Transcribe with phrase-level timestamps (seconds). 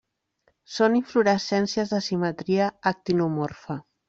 [0.77, 3.79] Són inflorescències de simetria actinomorfa.